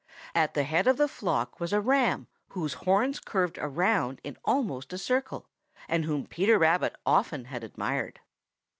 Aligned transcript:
At 0.33 0.55
the 0.55 0.63
head 0.63 0.87
of 0.87 0.97
the 0.97 1.07
flock 1.07 1.59
was 1.59 1.71
a 1.71 1.79
Ram 1.79 2.25
whose 2.53 2.73
horns 2.73 3.19
curved 3.19 3.59
around 3.61 4.19
in 4.23 4.35
almost 4.43 4.91
a 4.93 4.97
circle, 4.97 5.47
and 5.87 6.05
whom 6.05 6.25
Peter 6.25 6.57
Rabbit 6.57 6.95
often 7.05 7.45
had 7.45 7.63
admired. 7.63 8.19